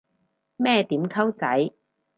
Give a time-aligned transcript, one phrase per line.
[0.57, 1.73] 咩點溝仔